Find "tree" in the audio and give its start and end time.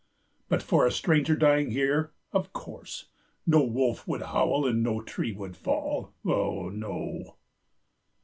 4.99-5.31